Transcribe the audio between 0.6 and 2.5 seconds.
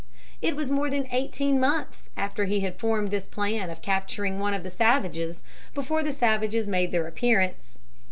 more than eighteen months after